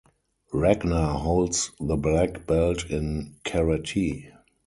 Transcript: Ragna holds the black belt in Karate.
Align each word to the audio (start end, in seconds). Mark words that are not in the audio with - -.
Ragna 0.51 1.13
holds 1.13 1.69
the 1.79 1.95
black 1.95 2.47
belt 2.47 2.89
in 2.89 3.35
Karate. 3.45 4.31